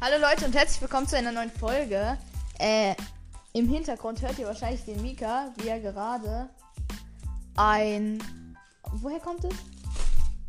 Hallo 0.00 0.16
Leute 0.20 0.46
und 0.46 0.54
herzlich 0.54 0.80
willkommen 0.80 1.06
zu 1.06 1.16
einer 1.16 1.32
neuen 1.32 1.50
Folge. 1.50 2.16
Äh, 2.58 2.94
im 3.52 3.68
Hintergrund 3.68 4.22
hört 4.22 4.38
ihr 4.38 4.46
wahrscheinlich 4.46 4.84
den 4.84 5.00
Mika, 5.02 5.52
wie 5.56 5.68
er 5.68 5.80
gerade 5.80 6.48
ein. 7.56 8.22
Woher 8.92 9.20
kommt 9.20 9.44
es? 9.44 9.54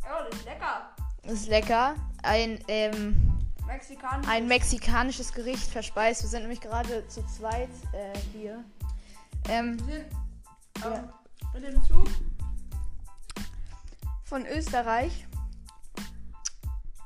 Ja, 0.03 0.23
das 0.29 0.37
ist 0.39 0.45
lecker. 0.45 0.89
Das 1.23 1.33
ist 1.33 1.47
lecker. 1.49 1.95
Ein, 2.23 2.63
ähm, 2.67 3.39
Mexikanisch. 3.67 4.27
ein 4.27 4.47
mexikanisches 4.47 5.33
Gericht 5.33 5.67
verspeist. 5.69 6.21
Wir 6.23 6.29
sind 6.29 6.41
nämlich 6.41 6.61
gerade 6.61 7.07
zu 7.07 7.25
zweit 7.27 7.69
äh, 7.93 8.17
hier. 8.33 8.63
Ähm, 9.49 9.77
Wir 9.87 9.95
sind 9.95 10.05
Ja. 10.83 10.93
ähm, 10.95 11.09
mit 11.53 11.63
dem 11.63 11.83
Zug. 11.83 12.07
von 14.23 14.45
Österreich. 14.45 15.27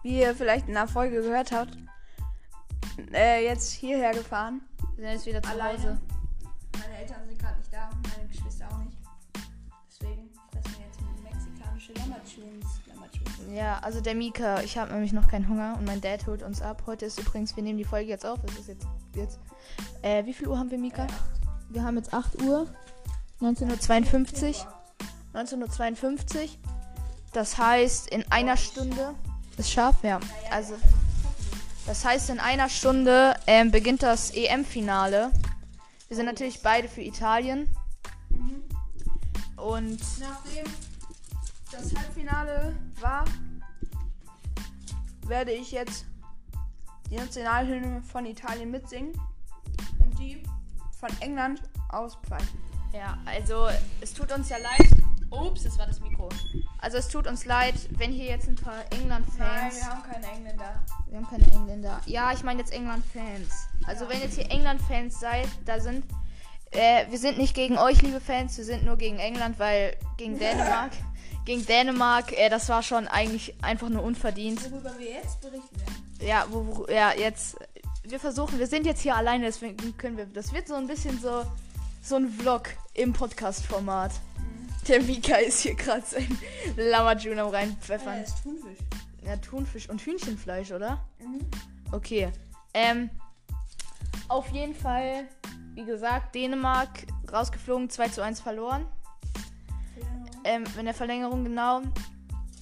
Wie 0.03 0.19
ihr 0.21 0.35
vielleicht 0.35 0.67
in 0.67 0.75
der 0.75 0.87
Folge 0.87 1.23
gehört 1.23 1.51
habt, 1.51 1.75
äh, 3.13 3.45
jetzt 3.45 3.73
hierher 3.73 4.13
gefahren. 4.13 4.61
Wir 4.95 5.05
sind 5.05 5.13
jetzt 5.13 5.25
wieder 5.25 5.41
zu 5.41 5.49
Alleine. 5.49 5.77
Hause. 5.77 6.01
Meine 6.79 6.97
Eltern 6.97 7.25
sind 7.27 7.39
gerade 7.39 7.57
nicht 7.57 7.73
da, 7.73 7.89
meine 8.17 8.27
Geschwister 8.27 8.67
auch 8.71 8.77
nicht. 8.79 8.97
Deswegen 9.89 10.29
fressen 10.51 10.75
wir 10.77 10.85
jetzt 10.85 11.23
mexikanische. 11.23 11.93
Lammertunes. 11.93 12.85
Ja, 13.53 13.79
also 13.79 14.01
der 14.01 14.15
Mika, 14.15 14.61
ich 14.61 14.77
habe 14.77 14.91
nämlich 14.91 15.13
noch 15.13 15.27
keinen 15.27 15.47
Hunger 15.47 15.75
und 15.77 15.85
mein 15.85 16.01
Dad 16.01 16.25
holt 16.27 16.43
uns 16.43 16.61
ab. 16.61 16.83
Heute 16.87 17.05
ist 17.05 17.19
übrigens, 17.19 17.55
wir 17.55 17.63
nehmen 17.63 17.77
die 17.77 17.85
Folge 17.85 18.09
jetzt 18.09 18.25
auf. 18.25 18.39
Es 18.43 18.59
ist 18.59 18.67
jetzt, 18.67 18.87
jetzt. 19.15 19.39
Äh, 20.01 20.25
wie 20.25 20.33
viel 20.33 20.47
Uhr 20.47 20.57
haben 20.57 20.71
wir, 20.71 20.77
Mika? 20.77 21.07
Wir 21.69 21.83
haben 21.83 21.97
jetzt 21.97 22.13
8 22.13 22.41
Uhr. 22.41 22.67
19.52 23.41 24.65
Uhr. 25.33 25.41
19.52 25.41 26.43
Uhr. 26.43 26.49
Das 27.33 27.57
heißt, 27.57 28.09
in 28.09 28.29
einer 28.31 28.57
Stunde. 28.57 29.13
Ist 29.57 29.71
scharf, 29.71 30.03
ja. 30.03 30.19
Also, 30.51 30.75
das 31.85 32.03
heißt, 32.03 32.29
in 32.29 32.39
einer 32.39 32.69
Stunde 32.69 33.35
ähm, 33.47 33.71
beginnt 33.71 34.03
das 34.03 34.31
EM-Finale. 34.31 35.31
Wir 36.07 36.17
sind 36.17 36.25
natürlich 36.25 36.61
beide 36.61 36.87
für 36.87 37.01
Italien. 37.01 37.67
Und 39.57 39.99
Nachdem 40.19 40.65
das 41.71 41.95
Halbfinale 41.95 42.75
war, 42.99 43.25
werde 45.25 45.51
ich 45.51 45.71
jetzt 45.71 46.05
die 47.09 47.15
Nationalhymne 47.15 48.01
von 48.03 48.25
Italien 48.25 48.71
mitsingen 48.71 49.13
und 49.99 50.19
die 50.19 50.43
von 50.99 51.09
England 51.19 51.61
auspfeifen. 51.89 52.59
Ja, 52.93 53.17
also 53.25 53.67
es 54.01 54.13
tut 54.13 54.31
uns 54.31 54.49
ja 54.49 54.57
leid. 54.57 54.89
Ups, 55.35 55.63
das 55.63 55.77
war 55.77 55.85
das 55.85 55.99
Mikro. 55.99 56.29
Also 56.79 56.97
es 56.97 57.07
tut 57.07 57.27
uns 57.27 57.45
leid, 57.45 57.75
wenn 57.97 58.11
hier 58.11 58.25
jetzt 58.25 58.47
ein 58.47 58.55
paar 58.55 58.83
England-Fans. 58.91 59.83
haben 59.83 60.03
keine 60.03 60.27
Engländer. 60.27 60.83
wir 61.07 61.17
haben 61.17 61.27
keine 61.27 61.51
Engländer. 61.51 62.01
Ja, 62.05 62.31
ich 62.33 62.43
meine 62.43 62.59
jetzt 62.59 62.73
England-Fans. 62.73 63.67
Also 63.85 64.07
wenn 64.09 64.21
jetzt 64.21 64.35
hier 64.35 64.49
England-Fans 64.51 65.19
seid, 65.19 65.47
da 65.65 65.79
sind. 65.79 66.05
Äh, 66.71 67.05
wir 67.09 67.19
sind 67.19 67.37
nicht 67.37 67.55
gegen 67.55 67.77
euch, 67.77 68.01
liebe 68.01 68.19
Fans, 68.19 68.57
wir 68.57 68.65
sind 68.65 68.83
nur 68.83 68.97
gegen 68.97 69.17
England, 69.17 69.59
weil 69.59 69.95
gegen 70.17 70.37
Dänemark. 70.39 70.91
gegen 71.45 71.65
Dänemark, 71.65 72.31
äh, 72.37 72.49
das 72.49 72.67
war 72.69 72.83
schon 72.83 73.07
eigentlich 73.07 73.55
einfach 73.63 73.89
nur 73.89 74.03
unverdient. 74.03 74.69
Worüber 74.71 74.93
wir 74.97 75.11
jetzt 75.11 75.41
berichten 75.41 75.79
werden. 75.79 76.17
Ja, 76.27 76.45
wo, 76.49 76.65
wo, 76.65 76.87
ja, 76.91 77.13
jetzt. 77.13 77.57
Wir 78.03 78.19
versuchen, 78.19 78.59
wir 78.59 78.67
sind 78.67 78.85
jetzt 78.85 79.01
hier 79.01 79.15
alleine, 79.15 79.45
deswegen 79.45 79.97
können 79.97 80.17
wir. 80.17 80.25
Das 80.25 80.53
wird 80.53 80.67
so 80.67 80.75
ein 80.75 80.87
bisschen 80.87 81.19
so. 81.19 81.43
So 82.03 82.17
ein 82.17 82.29
Vlog 82.29 82.69
im 82.93 83.13
Podcast-Format. 83.13 84.11
Der 84.87 85.01
Mika 85.01 85.37
ist 85.37 85.61
hier 85.61 85.75
gerade 85.75 86.05
sein 86.05 86.37
Lamajun 86.75 87.39
am 87.39 87.49
reinpfeffern. 87.49 88.21
ist 88.21 88.43
Thunfisch. 88.43 88.77
Ja, 89.25 89.35
Thunfisch 89.37 89.89
und 89.89 89.99
Hühnchenfleisch, 90.01 90.71
oder? 90.71 91.03
Mhm. 91.19 91.39
Okay. 91.91 92.31
Ähm. 92.73 93.09
Auf 94.27 94.49
jeden 94.49 94.73
Fall, 94.73 95.27
wie 95.75 95.85
gesagt, 95.85 96.33
Dänemark 96.33 97.05
rausgeflogen, 97.31 97.89
2 97.89 98.07
zu 98.09 98.23
1 98.23 98.41
verloren. 98.41 98.85
Ähm, 100.43 100.63
in 100.77 100.85
der 100.85 100.93
Verlängerung 100.93 101.43
genau. 101.43 101.81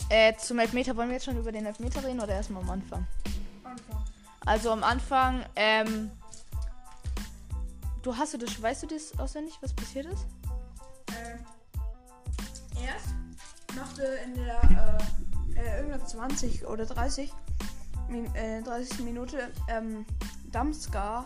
Äh, 0.10 0.36
zum 0.38 0.60
Elfmeter 0.60 0.96
wollen 0.96 1.10
wir 1.10 1.16
jetzt 1.16 1.26
schon 1.26 1.38
über 1.38 1.52
den 1.52 1.66
Elfmeter 1.66 2.04
reden 2.04 2.20
oder 2.20 2.34
erstmal 2.34 2.64
am 2.64 2.70
Anfang? 2.70 3.08
Anfang. 3.64 4.04
Also 4.46 4.72
am 4.72 4.84
Anfang, 4.84 5.46
ähm. 5.56 6.12
Du 8.02 8.16
hast 8.16 8.34
du 8.34 8.38
das, 8.38 8.62
weißt 8.62 8.84
du 8.84 8.88
das 8.88 9.18
auswendig, 9.18 9.58
was 9.62 9.74
passiert 9.74 10.06
ist? 10.08 10.26
Machte 13.94 14.20
in 14.26 14.34
der 14.36 15.00
äh, 15.56 15.60
äh, 15.60 15.78
irgendwas 15.82 16.10
20 16.12 16.66
oder 16.66 16.86
30, 16.86 17.32
Min 18.10 18.34
äh, 18.36 18.62
30 18.64 19.00
Minute 19.02 19.52
ähm, 19.68 20.06
Damskar, 20.52 21.26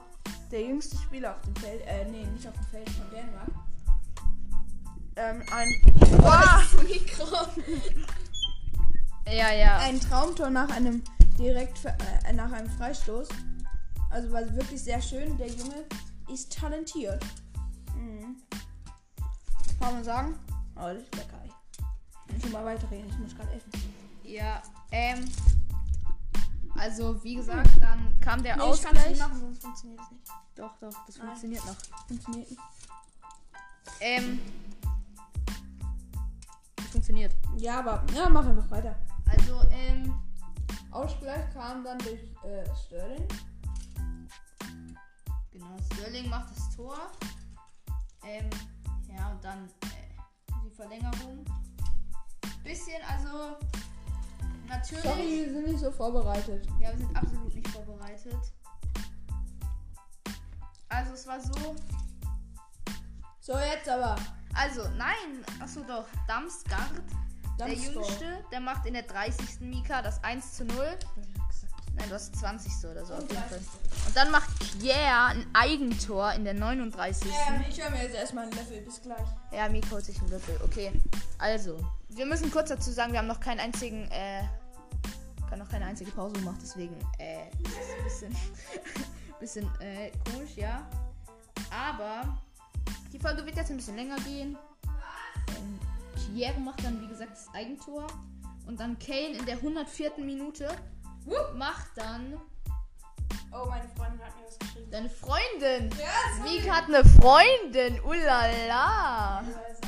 der 0.52 0.64
jüngste 0.64 0.98
Spieler 0.98 1.36
auf 1.36 1.42
dem 1.44 1.56
Feld, 1.56 1.82
äh, 1.86 2.06
nee, 2.10 2.26
nicht 2.26 2.48
auf 2.48 2.54
dem 2.54 2.66
Feld 2.66 2.90
von 2.90 3.10
Dänemark, 3.10 3.50
ähm, 5.16 5.44
ein, 5.52 5.68
Mikro. 6.84 7.26
ja, 9.26 9.52
ja. 9.54 9.78
ein 9.78 10.00
Traumtor 10.00 10.50
nach 10.50 10.70
einem 10.70 11.04
direkt 11.40 11.86
äh, 11.86 12.34
nach 12.34 12.52
einem 12.52 12.70
Freistoß. 12.70 13.30
Also 14.10 14.32
war 14.32 14.42
wirklich 14.56 14.82
sehr 14.84 15.02
schön. 15.02 15.38
Der 15.38 15.48
Junge 15.48 15.86
ist 16.32 16.54
talentiert. 16.54 17.24
Mhm. 17.96 18.36
Kann 19.80 19.94
man 19.94 20.04
sagen? 20.04 20.40
Oh, 20.76 20.94
das 20.94 20.98
ist 20.98 21.16
lecker. 21.16 21.37
Ich 22.38 22.44
schon 22.44 22.52
mal 22.52 22.66
weiterreden. 22.66 23.10
Ich 23.10 23.18
muss 23.18 23.36
gerade 23.36 23.52
essen. 23.54 23.72
Ja, 24.24 24.62
ähm. 24.92 25.26
Also, 26.76 27.24
wie 27.24 27.36
gesagt, 27.36 27.70
dann 27.82 28.20
kam 28.20 28.44
der 28.44 28.56
Nee, 28.56 28.64
ich 28.72 28.82
kann's 28.84 28.86
Ausgleich. 28.86 29.10
nicht 29.10 29.20
machen, 29.20 29.40
sonst 29.40 29.62
funktioniert 29.64 30.00
es 30.02 30.12
nicht. 30.12 30.32
Doch, 30.56 30.78
doch, 30.80 30.94
das 31.08 31.18
Nein. 31.18 31.28
funktioniert 31.28 31.66
noch. 31.66 31.76
Funktioniert 32.08 32.50
nicht. 32.52 32.62
Ähm. 34.02 34.40
Das 36.76 36.86
funktioniert. 36.88 37.36
Ja, 37.58 37.80
aber 37.80 38.04
ja, 38.14 38.30
mach 38.30 38.46
einfach 38.46 38.70
weiter. 38.70 38.96
Also, 39.26 39.62
ähm. 39.72 40.14
Ausgleich 40.92 41.52
kam 41.54 41.84
dann 41.84 41.98
durch 42.00 42.22
äh, 42.44 42.64
Sterling. 42.86 43.28
Genau, 45.52 45.76
Sterling 45.94 46.30
macht 46.30 46.56
das 46.56 46.76
Tor. 46.76 46.98
Ähm, 48.24 48.50
ja, 49.16 49.32
und 49.32 49.44
dann 49.44 49.66
äh, 49.66 50.60
die 50.64 50.70
Verlängerung. 50.76 51.44
Bisschen, 52.64 53.02
also. 53.08 53.58
Natürlich. 54.68 55.04
Sorry, 55.04 55.46
wir 55.46 55.54
sind 55.54 55.68
nicht 55.68 55.80
so 55.80 55.92
vorbereitet. 55.92 56.68
Ja, 56.80 56.92
wir 56.92 56.98
sind 56.98 57.16
absolut 57.16 57.56
nicht 57.56 57.68
vorbereitet. 57.70 58.36
Also, 60.90 61.14
es 61.14 61.28
war 61.28 61.40
so. 61.40 61.76
So, 63.40 63.58
jetzt 63.58 63.88
aber. 63.88 64.16
Also, 64.54 64.90
nein, 64.98 65.46
achso 65.60 65.82
doch. 65.82 66.06
Damsgaard, 66.28 66.92
der. 67.60 67.74
Jüngste, 67.74 68.44
der 68.52 68.60
macht 68.60 68.86
in 68.86 68.94
der 68.94 69.04
30. 69.04 69.62
Mika 69.62 70.02
das 70.02 70.24
1 70.24 70.54
zu 70.56 70.66
0. 70.66 70.98
Nein, 71.96 72.10
du 72.10 72.16
hast 72.16 72.36
20. 72.36 72.90
oder 72.90 73.06
so 73.06 73.14
auf 73.16 73.22
jeden 73.22 73.36
Fall. 73.36 73.60
Und 74.06 74.16
dann 74.16 74.32
macht 74.32 74.50
Pierre 74.80 75.28
ein 75.28 75.46
Eigentor 75.54 76.32
in 76.34 76.44
der 76.44 76.54
39. 76.54 77.32
Ja, 77.32 77.60
ich 77.68 77.82
höre 77.82 77.90
mir 77.90 78.04
jetzt 78.04 78.16
erstmal 78.16 78.44
einen 78.44 78.54
Löffel. 78.54 78.82
Bis 78.82 79.02
gleich. 79.02 79.28
Ja, 79.52 79.68
Mika 79.70 79.92
holt 79.92 80.06
sich 80.06 80.20
einen 80.20 80.30
Löffel. 80.30 80.60
Okay. 80.64 80.92
Also, 81.40 81.78
wir 82.10 82.26
müssen 82.26 82.50
kurz 82.52 82.70
dazu 82.70 82.92
sagen, 82.92 83.12
wir 83.12 83.20
haben 83.20 83.28
noch 83.28 83.40
keinen 83.40 83.60
einzigen, 83.60 84.10
äh, 84.12 84.44
haben 85.50 85.60
noch 85.60 85.70
keine 85.70 85.86
einzige 85.86 86.12
Pause 86.12 86.34
gemacht, 86.34 86.58
deswegen, 86.62 86.96
äh, 87.20 87.48
ist 87.64 87.98
ein 87.98 88.04
bisschen, 88.04 88.36
bisschen, 89.40 89.70
äh, 89.80 90.12
komisch, 90.32 90.56
ja. 90.56 90.88
Aber 91.70 92.38
die 93.14 93.20
Folge 93.20 93.46
wird 93.46 93.56
jetzt 93.56 93.70
ein 93.72 93.78
bisschen 93.78 93.96
länger 93.96 94.18
gehen. 94.18 94.58
Ähm, 95.50 95.80
Pierre 96.34 96.60
macht 96.60 96.84
dann, 96.84 97.02
wie 97.02 97.08
gesagt, 97.08 97.32
das 97.32 97.48
Eigentor. 97.54 98.08
Und 98.66 98.80
dann 98.80 98.98
Kane 99.00 99.38
in 99.38 99.46
der 99.46 99.56
104. 99.56 100.12
Minute 100.18 100.70
macht 101.56 101.88
dann 101.96 102.40
Oh, 103.52 103.66
meine 103.66 103.88
Freundin 103.96 104.20
hat 104.22 104.36
mir 104.36 104.46
was 104.46 104.60
geschrieben. 104.60 104.92
deine 104.92 105.10
Freundin. 105.10 105.90
Ja, 105.98 106.44
Mika 106.44 106.76
hat 106.76 106.86
eine 106.86 107.04
Freundin. 107.06 108.00
Ulala. 108.04 109.42
Da 109.82 109.87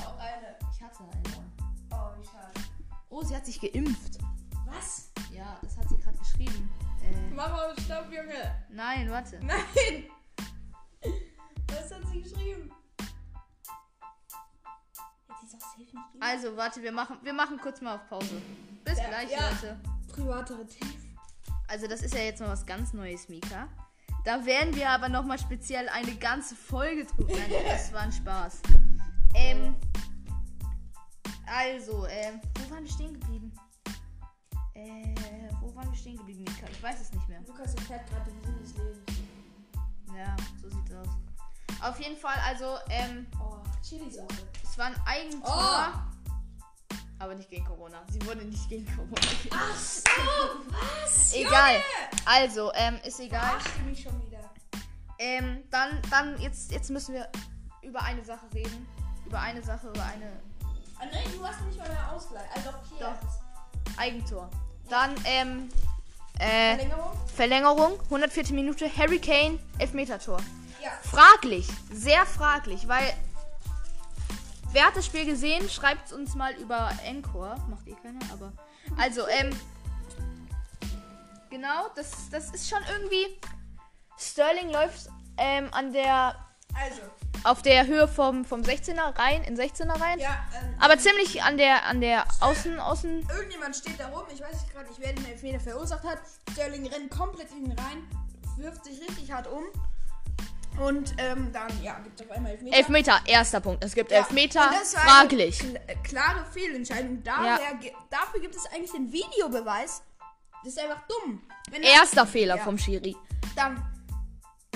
Oh, 3.10 3.24
sie 3.24 3.36
hat 3.36 3.46
sich 3.46 3.60
geimpft. 3.60 4.20
Was? 4.66 5.12
Ja, 5.32 5.58
das 5.62 5.78
hat 5.78 5.90
sie 5.90 5.98
gerade 5.98 6.18
geschrieben. 6.18 6.70
Äh, 7.04 7.34
Mama, 7.34 7.74
stopp, 7.84 8.06
Junge. 8.12 8.66
nein, 8.70 9.10
warte. 9.10 9.40
Nein. 9.44 10.06
Was 11.68 11.92
hat 11.92 12.02
sie 12.12 12.22
geschrieben? 12.22 12.72
Also, 16.20 16.56
warte, 16.56 16.84
wir 16.84 16.92
machen, 16.92 17.18
wir 17.24 17.34
machen 17.34 17.58
kurz 17.60 17.82
mal 17.82 17.96
auf 17.96 18.08
Pause. 18.10 18.42
Bis 18.84 18.98
Ja, 18.98 19.08
gleich, 19.08 19.32
ja. 19.32 19.50
Leute. 19.50 19.80
Privatere 20.10 20.68
Themen. 20.68 21.18
Also, 21.68 21.88
das 21.88 22.02
ist 22.02 22.14
ja 22.14 22.22
jetzt 22.22 22.42
mal 22.42 22.50
was 22.50 22.66
ganz 22.66 22.94
Neues, 22.94 23.30
Mika. 23.30 23.68
Da 24.26 24.46
werden 24.46 24.76
wir 24.76 24.90
aber 24.90 25.08
nochmal 25.10 25.40
speziell 25.40 25.88
eine 25.90 26.14
ganze 26.16 26.56
Folge 26.56 27.06
drüber. 27.06 27.34
Nein, 27.38 27.52
das 27.68 27.92
war 27.94 28.02
ein 28.02 28.12
Spaß. 28.12 28.62
Ähm. 29.34 29.76
Also, 31.52 32.06
ähm, 32.08 32.40
wo 32.56 32.70
waren 32.72 32.84
wir 32.84 32.92
stehen 32.92 33.14
geblieben? 33.20 33.52
Äh, 34.76 35.16
wo 35.62 35.76
waren 35.76 35.90
wir 35.90 35.98
stehen 35.98 36.18
geblieben? 36.18 36.46
Ich 36.72 36.84
weiß 36.84 37.02
es 37.02 37.12
nicht 37.12 37.28
mehr. 37.28 37.42
Lukas 37.48 37.74
erfährt 37.74 38.08
gerade 38.10 38.32
den 38.32 38.44
Sinn 38.44 38.60
des 38.62 38.78
Lebens. 38.78 39.00
Ja, 40.16 40.36
so 40.62 40.70
sieht's 40.70 40.92
aus. 40.94 41.08
Auf 41.82 42.00
jeden 42.00 42.18
Fall, 42.18 42.36
also, 42.46 42.78
ähm, 42.90 43.26
Oh, 43.40 43.58
Chili-Sauce. 43.88 44.28
es 44.64 44.78
war 44.78 44.88
ein 44.88 44.96
Eigentor. 45.06 46.06
Aber 47.22 47.36
nicht 47.36 47.50
gegen 47.50 47.66
Corona. 47.66 48.02
Sie 48.10 48.24
wurde 48.26 48.46
nicht 48.46 48.70
gegen 48.70 48.86
Corona. 48.96 49.16
Ach 49.52 49.76
so, 49.76 50.10
was? 50.70 51.34
Egal. 51.34 51.82
Also, 52.26 52.72
ähm, 52.76 52.98
ist 53.06 53.20
egal. 53.20 53.58
Ach, 53.58 53.84
mich 53.86 54.02
schon 54.02 54.22
wieder. 54.26 54.40
Ähm, 55.18 55.64
dann, 55.70 56.02
dann, 56.10 56.40
jetzt, 56.40 56.72
jetzt 56.72 56.90
müssen 56.90 57.14
wir 57.14 57.30
über 57.82 58.02
eine 58.04 58.24
Sache 58.24 58.46
reden. 58.54 58.88
Über 59.26 59.40
eine 59.42 59.62
Sache, 59.62 59.90
über 59.90 60.04
eine 60.06 60.42
Ah, 61.00 61.06
nein, 61.12 61.24
du 61.38 61.46
hast 61.46 61.62
nicht 61.62 61.78
mal 61.78 61.88
mehr 61.88 62.12
Ausgleich. 62.14 62.48
Also, 62.56 62.70
okay. 62.70 63.00
Doch. 63.00 63.98
Eigentor. 63.98 64.50
Dann, 64.90 65.16
ähm, 65.26 65.70
äh, 66.40 66.76
Verlängerung? 66.76 67.28
Verlängerung, 67.36 68.00
104. 68.06 68.54
Minute, 68.54 68.90
Harry 68.98 69.20
Kane, 69.20 69.60
Elfmeter-Tor. 69.78 70.40
Ja. 70.82 70.92
Fraglich, 71.04 71.68
sehr 71.92 72.26
fraglich, 72.26 72.88
weil 72.88 73.14
wer 74.72 74.86
hat 74.86 74.96
das 74.96 75.06
Spiel 75.06 75.26
gesehen? 75.26 75.70
Schreibt 75.70 76.08
es 76.08 76.14
uns 76.14 76.36
mal 76.36 76.54
über 76.54 76.92
Encore. 77.06 77.58
Macht 77.70 77.88
eh 77.88 77.96
keiner, 78.02 78.20
aber. 78.32 78.54
Also, 78.98 79.28
ähm. 79.28 79.50
Genau, 81.50 81.88
das, 81.96 82.30
das 82.30 82.52
ist 82.52 82.70
schon 82.70 82.80
irgendwie. 82.92 83.40
Sterling 84.18 84.70
läuft 84.70 85.10
ähm, 85.38 85.70
an 85.72 85.94
der. 85.94 86.36
Also, 86.76 87.02
auf 87.44 87.62
der 87.62 87.88
Höhe 87.88 88.08
vom, 88.08 88.44
vom 88.46 88.62
16er 88.62 89.18
rein, 89.18 89.44
in 89.44 89.56
16er 89.58 90.00
rein. 90.00 90.20
ja, 90.20 90.46
ähm, 90.62 90.76
Aber 90.80 90.98
ziemlich 90.98 91.42
an 91.44 91.58
der 91.58 91.86
an 91.86 92.02
der 92.02 92.26
Außen, 92.42 92.80
Außen. 92.80 93.28
irgendjemand 93.30 93.76
steht 93.76 94.00
da 94.00 94.08
rum, 94.10 94.24
ich 94.34 94.42
weiß 94.42 94.52
nicht 94.52 94.74
gerade 94.74 94.88
nicht, 94.90 95.00
wer 95.00 95.14
den 95.14 95.26
Elfmeter 95.26 95.60
verursacht 95.60 96.04
hat. 96.04 96.20
Sterling 96.52 96.86
rennt 96.88 97.10
komplett 97.12 97.50
in 97.52 97.66
ihn 97.66 97.72
rein, 97.72 98.08
wirft 98.58 98.84
sich 98.86 99.00
richtig 99.02 99.32
hart 99.32 99.48
um. 99.48 99.64
Und 100.80 101.14
ähm, 101.18 101.52
dann, 101.52 101.68
ja, 101.84 102.00
gibt 102.00 102.22
es 102.22 102.26
auf 102.30 102.36
einmal 102.36 102.52
Elfmeter. 102.54 102.78
Elfmeter, 102.78 103.20
erster 103.26 103.60
Punkt. 103.60 103.84
Es 103.84 103.94
gibt 103.94 104.12
Ja, 104.12 104.20
Elfmeter, 104.20 104.70
und 104.70 104.76
das 104.80 104.96
war 104.96 105.02
fraglich. 105.02 105.62
Eine 105.62 105.80
kl- 105.80 106.04
klare 106.04 106.46
Fehlentscheidung. 106.54 107.22
Daher, 107.24 107.58
ge- 107.82 107.92
dafür 108.10 108.40
gibt 108.40 108.56
es 108.56 108.66
eigentlich 108.68 108.92
den 108.92 109.12
Videobeweis. 109.12 110.04
Das 110.64 110.74
ist 110.74 110.80
einfach 110.80 111.02
dumm. 111.08 111.42
Er- 111.72 111.82
Erster 111.82 112.26
Fehler 112.26 112.58
Ja. 112.58 112.64
vom 112.64 112.78
Schiri. 112.78 113.16
Dann, 113.58 113.82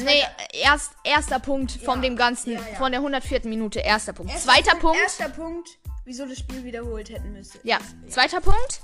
Nee, 0.03 0.23
erst, 0.53 0.93
erster 1.03 1.39
Punkt 1.39 1.71
von 1.71 1.95
Ja, 1.97 2.01
dem 2.09 2.15
Ganzen, 2.15 2.53
ja, 2.53 2.59
ja. 2.59 2.75
von 2.77 2.91
der 2.91 2.99
104. 3.01 3.41
Minute, 3.45 3.79
erster 3.79 4.13
Punkt. 4.13 4.31
erster 4.31 4.51
Zweiter 4.51 4.75
Punkt, 4.77 4.97
Erster 5.01 5.29
Punkt, 5.29 5.69
wieso 6.05 6.25
das 6.25 6.39
Spiel 6.39 6.63
wiederholt 6.63 7.09
hätten 7.09 7.31
müssen. 7.33 7.59
ja, 7.63 7.77
zweiter 8.09 8.41
Punkt, 8.41 8.81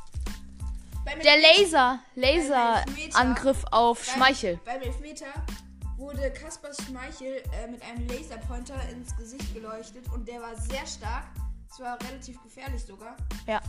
der 1.24 1.38
Laser, 1.38 2.00
Laser-Angriff 2.16 3.64
auf 3.72 4.06
beim- 4.06 4.16
Schmeichel. 4.16 4.60
Beim 4.66 4.82
Elfmeter 4.82 5.26
wurde 5.98 6.32
Kaspar 6.32 6.72
Schmeichel 6.74 7.42
äh, 7.64 7.68
mit 7.68 7.82
einem 7.84 8.08
Laserpointer 8.08 8.76
ins 8.92 9.16
Gesicht 9.18 9.54
geleuchtet 9.54 10.06
und 10.14 10.28
der 10.28 10.40
war 10.42 10.56
sehr 10.56 10.86
stark. 10.88 11.26
Es 11.72 11.80
war 11.80 11.98
relativ 12.10 12.42
gefährlich 12.44 12.84
sogar. 12.84 13.16
Ja. 13.48 13.60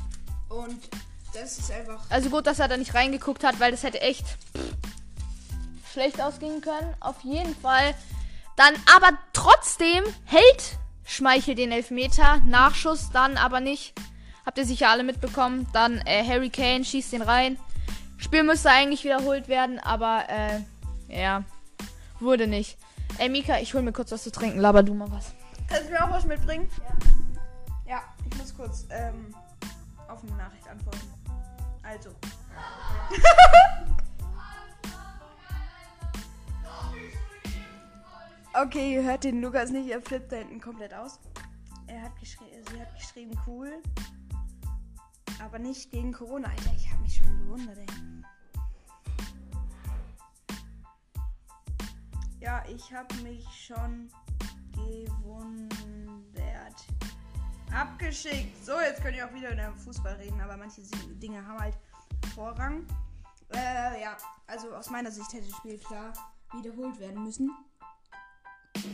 Und 0.49 0.89
das 1.35 1.59
ist 1.59 1.71
einfach. 1.73 2.01
Also 2.11 2.31
gut, 2.31 2.47
dass 2.47 2.59
er 2.59 2.69
da 2.69 2.77
nicht 2.77 2.95
reingeguckt 2.95 3.43
hat, 3.45 3.59
weil 3.61 3.71
das 3.73 3.83
hätte 3.83 4.01
echt 4.01 4.25
schlecht 5.93 6.21
ausgehen 6.21 6.61
können. 6.61 6.95
Auf 7.01 7.23
jeden 7.23 7.55
Fall. 7.57 7.95
Dann 8.57 8.75
aber 8.95 9.17
trotzdem 9.33 10.05
hält 10.25 10.79
Schmeichel 11.05 11.55
den 11.55 11.73
Elfmeter. 11.73 12.41
Nachschuss 12.47 13.11
dann 13.13 13.37
aber 13.37 13.61
nicht. 13.61 13.95
Habt 14.47 14.59
ihr 14.59 14.65
sicher 14.65 14.91
alle 14.91 15.03
mitbekommen. 15.03 15.67
Dann 15.73 15.99
äh, 16.07 16.25
Harry 16.27 16.51
Kane 16.51 16.85
schießt 16.85 17.13
den 17.13 17.23
rein. 17.23 17.59
Spiel 18.17 18.43
müsste 18.43 18.71
eigentlich 18.71 19.05
wiederholt 19.05 19.49
werden, 19.49 19.79
aber 19.79 20.25
äh, 20.29 20.61
ja, 21.09 21.43
wurde 22.21 22.47
nicht. 22.47 22.77
Ey 23.19 23.29
Mika, 23.29 23.59
ich 23.59 23.75
hol 23.75 23.83
mir 23.83 23.93
kurz 23.93 24.13
was 24.13 24.23
zu 24.23 24.31
trinken. 24.31 24.61
Laber 24.61 24.83
du 24.83 24.95
mal 24.95 25.11
was. 25.11 25.33
Kannst 25.69 25.89
du 25.89 25.93
mir 25.93 26.05
auch 26.05 26.11
was 26.11 26.25
mitbringen? 26.25 26.69
Ja. 27.87 27.95
Ja, 27.95 28.03
ich 28.31 28.39
muss 28.39 28.55
kurz 28.55 28.87
ähm, 28.91 29.35
auf 30.07 30.23
eine 30.23 30.37
Nachricht 30.37 30.69
antworten. 30.69 31.01
Also. 31.83 32.11
okay, 38.55 38.95
ihr 38.95 39.03
hört 39.03 39.25
den 39.25 39.41
Lukas 39.41 39.71
nicht, 39.71 39.89
er 39.91 40.01
flippt 40.01 40.33
da 40.33 40.37
hinten 40.37 40.61
komplett 40.61 40.95
aus. 40.95 41.19
Er 41.87 42.03
hat 42.03 42.19
geschrieben, 42.19 42.63
sie 42.71 42.81
hat 42.81 42.95
geschrieben, 42.95 43.39
cool. 43.47 43.83
Aber 45.43 45.59
nicht 45.59 45.91
gegen 45.91 46.13
Corona, 46.13 46.49
Alter. 46.49 46.73
Ich 46.77 46.91
habe 46.91 47.03
mich 47.03 47.17
schon 47.17 47.39
gewundert, 47.39 47.79
ey. 47.79 47.87
Ja, 52.41 52.63
ich 52.69 52.93
habe 52.93 53.15
mich 53.17 53.45
schon 53.67 54.11
gewundert. 54.73 55.81
Abgeschickt. 57.73 58.65
So, 58.65 58.73
jetzt 58.81 59.03
könnt 59.03 59.17
ihr 59.17 59.29
auch 59.29 59.33
wieder 59.33 59.53
über 59.53 59.73
Fußball 59.77 60.15
reden, 60.15 60.41
aber 60.41 60.57
manche 60.57 60.83
Dinge 61.23 61.47
haben 61.47 61.59
halt 61.61 61.79
Vorrang. 62.35 62.87
Äh, 63.55 64.03
ja, 64.03 64.17
also 64.47 64.73
aus 64.75 64.91
meiner 64.91 65.11
Sicht 65.11 65.33
hätte 65.33 65.49
das 65.49 65.57
Spiel 65.57 65.79
klar 65.79 66.13
wiederholt 66.53 66.99
werden 66.99 67.23
müssen. 67.23 67.51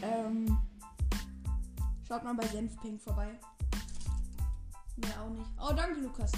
Ähm, 0.02 0.58
schaut 2.06 2.24
mal 2.24 2.34
bei 2.34 2.46
Senfpink 2.46 3.00
vorbei. 3.00 3.28
Mir 4.96 5.20
auch 5.20 5.30
nicht. 5.30 5.46
Oh, 5.60 5.72
danke, 5.74 6.00
Lukas. 6.00 6.32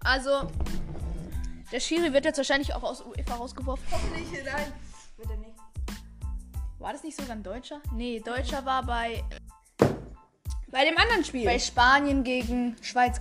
Also, 0.00 0.50
der 1.70 1.80
Schiri 1.80 2.12
wird 2.12 2.24
jetzt 2.24 2.38
wahrscheinlich 2.38 2.74
auch 2.74 2.82
aus 2.82 3.00
UEFA 3.00 3.34
rausgeworfen. 3.34 3.84
Hoffentlich, 3.90 4.44
nein. 4.44 4.72
Bitte 5.16 5.36
nicht. 5.38 5.54
War 6.78 6.92
das 6.92 7.02
nicht 7.02 7.18
sogar 7.18 7.36
ein 7.36 7.42
Deutscher? 7.42 7.80
Nee, 7.92 8.20
Deutscher 8.20 8.64
war 8.64 8.84
bei 8.84 9.24
Bei 10.70 10.84
dem 10.84 10.96
anderen 10.96 11.24
Spiel. 11.24 11.44
Bei 11.44 11.58
Spanien 11.58 12.22
gegen 12.24 12.76
Schweiz. 12.82 13.20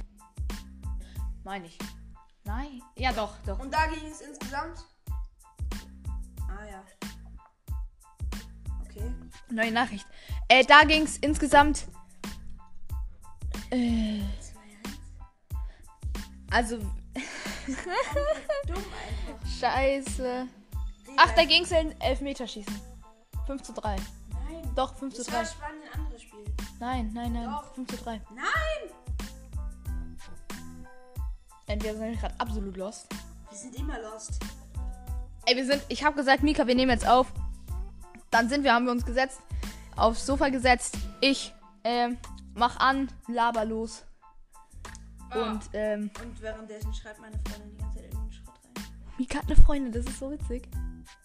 Meine 1.44 1.66
ich. 1.66 1.78
Nein. 2.44 2.82
Ja, 2.96 3.12
doch, 3.14 3.34
doch. 3.46 3.60
Und 3.60 3.74
da 3.74 3.88
ging 3.88 4.06
es 4.10 4.22
insgesamt. 4.22 4.78
Neue 9.50 9.72
Nachricht. 9.72 10.06
Äh, 10.48 10.64
da 10.66 10.84
ging 10.84 11.04
es 11.04 11.18
insgesamt. 11.18 11.86
Äh, 13.72 14.22
also. 16.52 16.78
Dumm 16.78 16.96
einfach. 18.68 19.48
Scheiße. 19.60 20.48
Ach, 21.18 21.32
da 21.36 21.44
ging 21.46 21.64
es 21.64 21.72
in 21.72 22.00
Elfmeterschießen. 22.02 22.82
5 23.46 23.62
zu 23.64 23.74
3. 23.74 23.96
Nein. 23.96 24.72
Doch, 24.76 24.96
5 24.98 25.14
zu 25.14 25.24
Das 25.24 25.34
war 25.34 25.44
3. 25.44 25.50
Ein 25.66 26.00
anderes 26.00 26.22
Spiel. 26.22 26.46
Nein, 26.80 27.12
nein, 27.14 27.34
nein. 27.34 27.46
Doch. 27.46 27.74
5 27.74 27.90
zu 27.90 27.98
3. 27.98 28.22
Nein! 28.36 28.46
Entweder 31.68 31.96
sind 31.96 32.12
wir 32.12 32.18
gerade 32.18 32.40
absolut 32.40 32.78
lost. 32.78 33.08
Wir 33.50 33.58
sind 33.58 33.76
immer 33.76 34.00
lost. 34.00 34.40
Ey, 35.46 35.56
wir 35.56 35.66
sind. 35.66 35.82
Ich 35.90 36.04
habe 36.04 36.16
gesagt, 36.16 36.44
Mika, 36.44 36.68
wir 36.68 36.76
nehmen 36.76 36.92
jetzt 36.92 37.08
auf. 37.08 37.32
Dann 38.32 38.50
sind 38.50 38.64
wir, 38.64 38.74
haben 38.74 38.86
wir 38.86 38.92
uns 38.92 39.06
gesetzt. 39.06 39.40
Aufs 39.96 40.26
Sofa 40.26 40.50
gesetzt. 40.50 40.98
Ich, 41.22 41.54
ähm, 41.84 42.18
mach 42.54 42.78
an, 42.78 43.10
laber 43.28 43.66
los. 43.66 44.04
Und, 45.34 45.62
ähm, 45.74 46.10
Und 46.24 46.42
währenddessen 46.42 46.94
schreibt 46.94 47.20
meine 47.20 47.38
Freundin 47.40 47.72
die 47.72 47.78
ganze 47.78 47.96
Zeit 47.96 48.06
irgendeinen 48.06 48.32
Schrott 48.32 48.60
rein. 48.64 48.86
Mika 49.18 49.38
hat 49.40 49.46
eine 49.46 49.56
Freundin, 49.56 49.92
das 49.92 50.06
ist 50.06 50.20
so 50.20 50.32
witzig. 50.32 50.70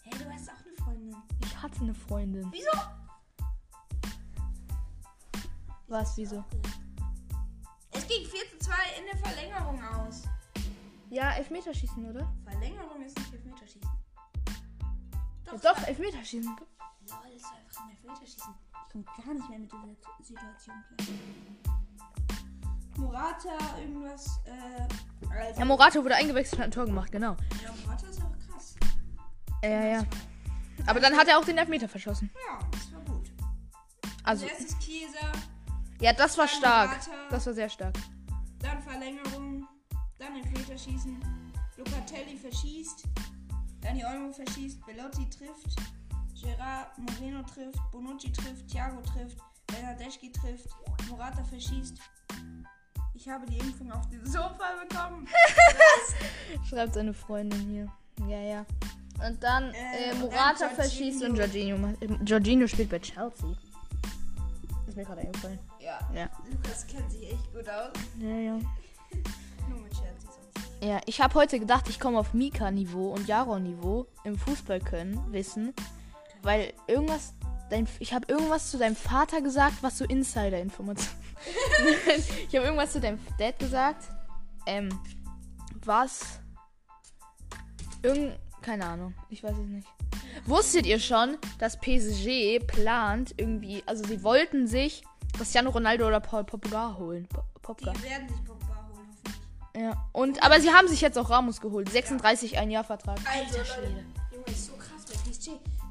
Hey, 0.02 0.18
du 0.18 0.32
hast 0.32 0.48
auch 0.50 0.66
eine 0.66 0.76
Freundin. 0.84 1.16
Ich 1.40 1.62
hatte 1.62 1.80
eine 1.80 1.94
Freundin. 1.94 2.48
Wieso? 2.50 2.70
Was, 5.88 6.16
wieso? 6.16 6.44
Es 7.92 8.06
ging 8.08 8.26
4 8.26 8.40
zu 8.50 8.58
2 8.60 8.74
in 8.98 9.06
der 9.06 9.18
Verlängerung 9.18 9.84
aus. 9.84 10.22
Ja, 11.10 11.32
Elfmeterschießen, 11.32 12.08
oder? 12.08 12.32
Verlängerung 12.44 13.02
ist 13.02 13.18
nicht 13.18 13.34
Elfmeterschießen. 13.34 13.90
Ja, 15.46 15.58
doch, 15.58 15.86
Elfmeterschießen. 15.86 16.56
Das 17.12 17.42
war 17.50 17.56
einfach 17.58 17.82
ein 17.84 17.90
Elfmeterschießen. 17.90 18.54
Ich 18.86 18.92
komme 18.92 19.04
gar 19.04 19.34
nicht 19.34 19.48
mehr 19.50 19.58
mit 19.58 19.70
dieser 19.72 20.24
Situation 20.24 20.76
klar. 20.96 21.08
Morata, 22.96 23.78
irgendwas, 23.80 24.40
äh. 24.44 25.30
Also, 25.34 25.60
Ja, 25.60 25.64
Morata 25.64 26.02
wurde 26.02 26.14
eingewechselt 26.14 26.54
und 26.54 26.58
hat 26.60 26.68
ein 26.68 26.70
Tor 26.72 26.84
gemacht, 26.86 27.10
genau. 27.10 27.36
ja, 27.62 27.72
Morata 27.84 28.06
ist 28.06 28.20
aber 28.20 28.36
krass. 28.36 28.74
Ja, 29.64 29.84
ja. 29.86 30.04
Aber 30.86 31.00
dann 31.00 31.16
hat 31.16 31.28
er 31.28 31.38
auch 31.38 31.44
den 31.44 31.58
Elfmeter 31.58 31.88
verschossen. 31.88 32.30
Ja, 32.46 32.58
das 32.70 32.92
war 32.92 33.00
gut. 33.04 33.30
Also, 34.24 34.44
Als 34.46 34.52
erstes 34.58 34.78
Kieser, 34.78 35.32
ja, 36.00 36.12
das 36.12 36.36
war 36.36 36.46
dann 36.46 36.54
stark. 36.56 36.90
Morata, 36.90 37.10
Das 37.30 37.46
war 37.46 37.54
sehr 37.54 37.68
stark. 37.68 37.94
dann 38.60 38.82
Verlängerung, 38.82 39.66
dann 40.18 40.36
Elfmeterschießen. 40.36 41.18
Locatelli 41.78 42.36
verschießt, 42.36 43.04
Dani 43.80 44.04
Olmo 44.04 44.32
verschießt, 44.32 44.84
Bellotti 44.86 45.28
trifft, 45.30 45.76
Gerard 46.42 46.98
Moreno 46.98 47.42
trifft, 47.42 47.78
Bonucci 47.92 48.32
trifft, 48.32 48.68
Thiago 48.68 49.00
trifft, 49.02 49.38
Bernardeschi 49.66 50.30
trifft, 50.32 50.68
Morata 51.08 51.42
verschießt. 51.44 51.96
Ich 53.14 53.28
habe 53.28 53.46
die 53.46 53.58
Impfung 53.58 53.92
auf 53.92 54.08
dem 54.08 54.24
Sofa 54.26 54.72
bekommen. 54.88 55.28
Schreibt 56.68 56.94
seine 56.94 57.14
Freundin 57.14 57.60
hier. 57.68 57.86
Ja, 58.28 58.40
ja. 58.40 58.66
Und 59.26 59.42
dann 59.42 59.72
Äh, 59.72 60.10
äh, 60.10 60.14
Morata 60.14 60.68
verschießt 60.70 61.22
und 61.24 61.36
Jorginho. 61.36 61.78
Macht- 61.78 62.02
äh, 62.02 62.08
Jorginho 62.24 62.66
spielt 62.66 62.90
bei 62.90 62.98
Chelsea. 62.98 63.48
Ist 64.88 64.96
mir 64.96 65.04
gerade 65.04 65.20
eingefallen. 65.20 65.58
Ja. 65.78 66.00
Ja. 66.14 66.28
Lukas 66.50 66.86
kennt 66.86 67.10
sich 67.10 67.30
echt 67.32 67.54
gut 67.54 67.68
aus. 67.68 67.92
Ja, 68.18 68.28
ja. 68.36 68.52
Nur 69.68 69.78
mit 69.80 69.92
Chelsea 69.92 70.30
sonst. 70.30 70.68
Ja, 70.82 71.00
ich 71.06 71.20
habe 71.20 71.34
heute 71.34 71.60
gedacht, 71.60 71.88
ich 71.88 72.00
komme 72.00 72.18
auf 72.18 72.34
Mika-Niveau 72.34 73.12
und 73.12 73.28
Jaron-Niveau 73.28 74.06
im 74.24 74.36
Fußball 74.36 74.80
können, 74.80 75.20
wissen. 75.32 75.72
Weil 76.42 76.72
irgendwas, 76.86 77.34
dein, 77.70 77.86
ich 78.00 78.12
habe 78.12 78.26
irgendwas 78.28 78.70
zu 78.70 78.78
deinem 78.78 78.96
Vater 78.96 79.40
gesagt, 79.40 79.76
was 79.82 79.98
so 79.98 80.04
Insider-Information. 80.04 81.14
ich 82.48 82.54
habe 82.56 82.66
irgendwas 82.66 82.92
zu 82.92 83.00
deinem 83.00 83.18
Dad 83.38 83.58
gesagt. 83.58 84.04
Ähm, 84.66 84.88
was? 85.84 86.40
Irgend, 88.02 88.36
keine 88.60 88.84
Ahnung, 88.86 89.14
ich 89.28 89.42
weiß 89.42 89.52
es 89.56 89.66
nicht. 89.66 89.86
Wusstet 90.46 90.86
ihr 90.86 90.98
schon, 90.98 91.36
dass 91.58 91.78
PSG 91.78 92.58
plant 92.66 93.34
irgendwie, 93.36 93.82
also 93.86 94.04
sie 94.04 94.22
wollten 94.24 94.66
sich 94.66 95.04
Cristiano 95.36 95.70
Ronaldo 95.70 96.06
oder 96.08 96.20
Paul 96.20 96.44
Pogba 96.44 96.96
holen? 96.98 97.26
Po- 97.28 97.42
Pogba. 97.60 97.92
Die 97.92 98.02
werden 98.02 98.28
sich 98.28 98.44
Pogba 98.44 98.88
holen, 98.92 99.08
hoffentlich. 99.24 99.82
Ja, 99.82 100.08
und 100.12 100.42
aber 100.42 100.60
sie 100.60 100.70
haben 100.72 100.88
sich 100.88 101.00
jetzt 101.00 101.16
auch 101.18 101.30
Ramos 101.30 101.60
geholt. 101.60 101.88
36 101.90 102.58
ein 102.58 102.70
Jahr 102.70 102.84
Vertrag. 102.84 103.18
Also, 103.24 103.58
Alter 103.58 103.58
Leute, 103.58 103.64
Schwede. 103.88 104.04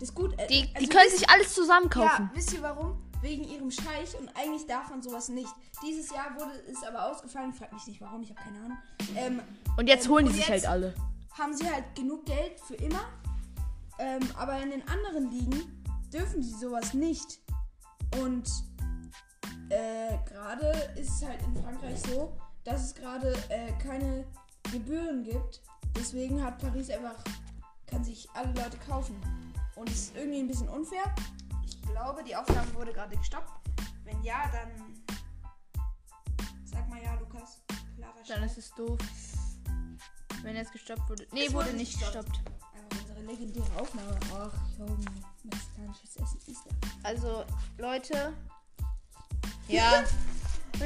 Das 0.01 0.13
gut. 0.15 0.34
äh, 0.39 0.48
Die, 0.48 0.63
die 0.63 0.75
also 0.75 0.88
können 0.88 1.05
wisst- 1.05 1.20
sich 1.20 1.29
alles 1.29 1.53
zusammen 1.53 1.89
kaufen. 1.89 2.29
Ja, 2.29 2.31
wisst 2.34 2.53
ihr 2.53 2.62
warum? 2.62 2.98
Wegen 3.22 3.43
ihrem 3.43 3.70
Scheich 3.70 4.17
und 4.20 4.27
eigentlich 4.36 4.65
darf 4.65 4.89
man 4.89 5.01
sowas 5.03 5.29
nicht. 5.29 5.50
Dieses 5.86 6.10
Jahr 6.10 6.34
wurde 6.36 6.51
es 6.72 6.81
aber 6.84 7.05
ausgefallen. 7.12 7.53
Frag 7.53 7.72
mich 7.72 7.86
nicht 7.86 8.01
warum, 8.01 8.24
ich 8.24 8.31
habe 8.31 8.41
keine 8.41 8.58
Ahnung. 8.65 8.77
Ähm, 9.15 9.41
Und 9.77 9.88
jetzt 9.88 10.05
ähm, 10.08 10.12
holen 10.12 10.25
die 10.25 10.31
sich 10.34 10.50
halt 10.50 10.65
alle. 10.65 10.96
haben 11.38 11.55
sie 11.55 11.70
halt 11.70 11.86
genug 11.96 12.25
Geld 12.25 12.60
für 12.62 12.74
immer. 12.75 13.01
Ähm, 14.00 14.22
aber 14.38 14.60
in 14.60 14.72
den 14.72 14.88
anderen 14.88 15.29
Ligen 15.29 15.84
dürfen 16.12 16.41
sie 16.41 16.55
sowas 16.60 16.96
nicht. 16.96 17.39
Und 18.20 18.50
äh, 19.70 20.17
gerade 20.27 20.65
ist 21.00 21.10
es 21.22 21.24
halt 21.27 21.39
in 21.43 21.55
Frankreich 21.62 22.00
so, 22.01 22.36
dass 22.63 22.86
es 22.86 22.96
gerade 22.96 23.34
äh, 23.50 23.72
keine 23.74 24.25
Gebühren 24.72 25.24
gibt. 25.24 25.62
Deswegen 25.96 26.43
hat 26.43 26.58
Paris 26.58 26.89
einfach, 26.89 27.24
kann 27.86 28.03
sich 28.03 28.27
alle 28.34 28.51
Leute 28.53 28.77
kaufen. 28.88 29.15
Und 29.81 29.89
es 29.89 29.95
ist 29.95 30.15
irgendwie 30.15 30.38
ein 30.38 30.47
bisschen 30.47 30.69
unfair. 30.69 31.03
Ich 31.65 31.81
glaube, 31.81 32.23
die 32.23 32.35
Aufnahme 32.35 32.71
wurde 32.75 32.93
gerade 32.93 33.17
gestoppt. 33.17 33.50
Wenn 34.03 34.21
ja, 34.21 34.47
dann 34.53 34.69
sag 36.63 36.88
mal 36.88 37.01
ja, 37.01 37.15
Lukas. 37.15 37.63
Klarer 37.95 38.13
Dann 38.27 38.43
ist 38.43 38.59
es 38.59 38.71
doof. 38.75 39.00
Wenn 40.43 40.55
jetzt 40.55 40.71
gestoppt 40.71 41.09
wurde. 41.09 41.25
Nee, 41.31 41.51
wurde 41.51 41.65
wurde 41.65 41.77
nicht 41.77 42.00
gestoppt. 42.00 42.29
gestoppt. 42.29 42.51
Einfach 42.75 43.00
unsere 43.01 43.21
legendäre 43.21 43.81
Aufnahme. 43.81 44.19
Ach, 44.35 44.53
Junge. 44.77 45.03
Mexikanisches 45.45 46.15
Essen 46.15 46.39
ist 46.45 46.63
da. 46.63 46.75
Also, 47.01 47.43
Leute. 47.79 48.33
Ja. 49.67 50.03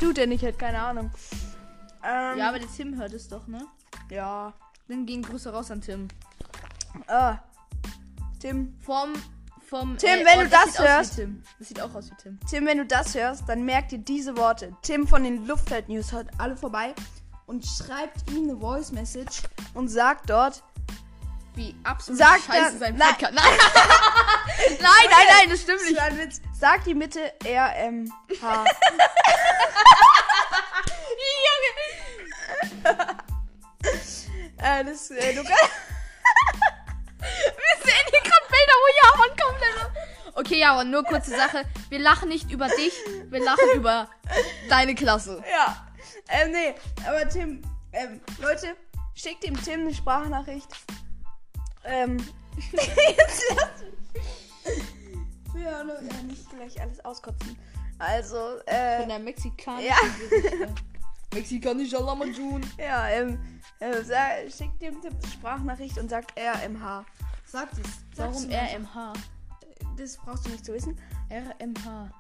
Tut 0.01 0.19
er 0.19 0.27
nicht, 0.27 0.45
hat 0.45 0.59
keine 0.59 0.81
Ahnung. 0.81 1.11
Ähm, 2.05 2.39
Ja, 2.39 2.49
aber 2.49 2.59
der 2.59 2.69
Tim 2.69 2.97
hört 2.99 3.13
es 3.13 3.29
doch, 3.29 3.47
ne? 3.47 3.67
ja. 4.11 4.53
Dann 4.89 5.07
gehen 5.07 5.23
Grüße 5.23 5.53
raus 5.53 5.71
an 5.71 5.81
Tim. 5.81 6.09
Ah. 7.07 7.39
Tim. 8.41 8.75
Vom. 8.81 9.13
Vom, 9.73 9.97
Tim, 9.97 10.27
wenn 10.27 10.41
du 10.41 10.49
das 10.51 10.79
wie 10.79 10.83
hörst. 10.83 11.17
Tim. 11.17 11.43
Das 11.59 11.69
sieht 11.69 11.81
auch 11.81 11.95
aus 11.95 12.11
wie 12.11 12.15
Tim. 12.23 12.39
Tim, 12.51 12.67
wenn 12.67 12.77
du 12.77 12.85
das 12.85 13.15
hörst, 13.15 13.49
dann 13.49 13.63
merkt 13.65 13.91
dir 13.93 14.01
diese 14.01 14.37
Worte. 14.37 14.77
Tim 14.83 15.09
von 15.09 15.25
den 15.25 15.47
Luftfeld 15.47 15.89
News 15.89 16.13
hört 16.13 16.29
alle 16.37 16.59
vorbei 16.59 16.95
und 17.47 17.65
schreibt 17.65 18.31
ihm 18.31 18.51
eine 18.51 18.61
Voice 18.61 18.93
Message 18.93 19.41
und 19.73 19.89
sagt 19.89 20.29
dort. 20.29 20.63
Wie 21.55 21.75
absolut 21.85 22.19
Sag 22.19 22.41
scheiße 22.43 22.79
dann- 22.81 22.99
sein. 22.99 22.99
Podcast. 22.99 23.33
Nein. 23.35 23.45
nein, 24.79 25.09
nein, 25.11 25.27
nein, 25.31 25.49
das 25.49 25.61
stimmt 25.63 25.81
Das 25.81 25.89
nicht. 25.89 26.01
ein 26.03 26.19
Witz. 26.19 26.43
Sag 26.61 26.85
die 26.85 26.95
Mitte 26.95 27.33
RMH. 27.43 28.13
äh, 34.59 34.85
das, 34.85 35.11
äh, 35.11 35.35
du 35.35 35.43
kannst. 35.45 35.82
Okay, 40.35 40.59
Jaron, 40.59 40.91
nur 40.91 41.05
kurze 41.05 41.31
Sache. 41.31 41.65
Wir 41.91 41.99
lachen 41.99 42.29
nicht 42.29 42.51
über 42.51 42.69
dich, 42.69 42.93
wir 43.29 43.45
lachen 43.45 43.69
über 43.75 44.09
deine 44.69 44.95
Klasse. 44.95 45.43
Ja. 45.51 45.87
Ähm, 46.29 46.53
nee, 46.53 46.75
aber 47.07 47.29
Tim, 47.29 47.63
ähm, 47.93 48.21
Leute, 48.41 48.75
schickt 49.15 49.45
dem 49.45 49.63
Tim 49.63 49.81
eine 49.83 49.95
Sprachnachricht. 49.95 50.69
Ähm, 51.85 52.17
jetzt 52.73 53.43
lass 53.57 53.83
mich. 54.15 55.63
Ja, 55.63 55.83
Leute, 55.83 56.05
ja, 56.05 56.23
nicht 56.23 56.49
gleich 56.51 56.81
alles 56.81 57.05
auskotzen. 57.05 57.59
Also, 57.99 58.59
äh, 58.67 59.01
Von 59.01 59.09
der 59.09 59.19
mexikanischen 59.19 59.89
Ja. 59.89 60.69
Mexikanischer 61.35 62.01
Lamajun. 62.01 62.61
ja, 62.79 63.09
ähm, 63.09 63.39
äh, 63.81 64.03
sa- 64.03 64.37
schickt 64.55 64.81
dem 64.83 65.01
Tim 65.01 65.13
eine 65.15 65.33
Sprachnachricht 65.33 65.99
und 65.99 66.09
sagt 66.11 66.33
RMH. 66.39 67.05
Sagt 67.47 67.75
es. 67.75 67.87
Warum. 68.17 68.51
RMH? 68.51 69.13
Das 69.97 70.17
brauchst 70.17 70.47
du 70.47 70.51
nicht 70.51 70.65
zu 70.65 70.73
wissen. 70.73 70.99
RMH. 71.31 72.11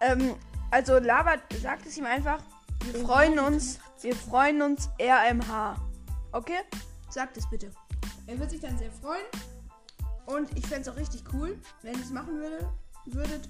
Ähm, 0.00 0.34
also 0.70 0.98
labert, 0.98 1.40
sagt 1.60 1.86
es 1.86 1.96
ihm 1.96 2.06
einfach. 2.06 2.42
Wir 2.84 3.04
freuen 3.04 3.38
uns. 3.38 3.78
Wir 4.02 4.14
freuen 4.14 4.62
uns 4.62 4.88
RMH. 5.00 5.76
Okay? 6.32 6.60
Sagt 7.08 7.36
es 7.36 7.48
bitte. 7.48 7.72
Er 8.26 8.38
wird 8.38 8.50
sich 8.50 8.60
dann 8.60 8.76
sehr 8.78 8.90
freuen. 8.90 9.24
Und 10.26 10.56
ich 10.58 10.66
fände 10.66 10.82
es 10.82 10.88
auch 10.88 10.96
richtig 10.96 11.22
cool, 11.32 11.58
wenn 11.82 11.94
ihr 11.94 12.02
es 12.02 12.10
machen 12.10 12.38
würde, 12.40 12.68
würdet. 13.06 13.48